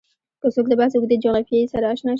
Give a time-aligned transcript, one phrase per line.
[0.41, 2.09] که څوک د بحث اوږدې جغرافیې سره اشنا شي